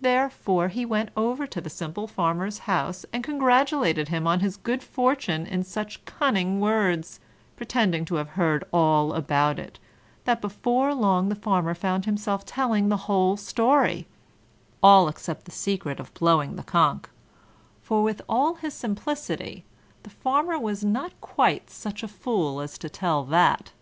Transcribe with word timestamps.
Therefore 0.00 0.68
he 0.68 0.86
went 0.86 1.10
over 1.14 1.46
to 1.46 1.60
the 1.60 1.68
simple 1.68 2.06
Farmer's 2.06 2.60
house, 2.60 3.04
and 3.12 3.22
congratulated 3.22 4.08
him 4.08 4.26
on 4.26 4.40
his 4.40 4.56
good 4.56 4.82
fortune 4.82 5.44
in 5.46 5.64
such 5.64 6.02
cunning 6.06 6.60
words, 6.60 7.20
pretending 7.56 8.06
to 8.06 8.14
have 8.14 8.30
heard 8.40 8.64
all 8.72 9.12
about 9.12 9.58
it, 9.58 9.78
that 10.24 10.40
before 10.40 10.94
long 10.94 11.28
the 11.28 11.34
Farmer 11.34 11.74
found 11.74 12.06
himself 12.06 12.46
telling 12.46 12.88
the 12.88 12.96
whole 13.04 13.36
story 13.36 14.06
all 14.82 15.08
except 15.08 15.44
the 15.44 15.50
secret 15.50 16.00
of 16.00 16.14
blowing 16.14 16.56
the 16.56 16.62
conch, 16.62 17.04
for, 17.82 18.02
with 18.02 18.22
all 18.30 18.54
his 18.54 18.72
simplicity, 18.72 19.66
the 20.04 20.08
Farmer 20.08 20.58
was 20.58 20.86
not 20.86 21.12
quite 21.20 21.68
such 21.68 22.02
a 22.02 22.08
fool 22.08 22.62
as 22.62 22.78
to 22.78 22.88
tell 22.88 23.24
that. 23.26 23.72